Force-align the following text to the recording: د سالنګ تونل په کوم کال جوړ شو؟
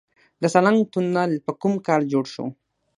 د 0.41 0.43
سالنګ 0.53 0.79
تونل 0.93 1.31
په 1.45 1.51
کوم 1.61 1.73
کال 1.87 2.01
جوړ 2.13 2.25
شو؟ 2.33 2.45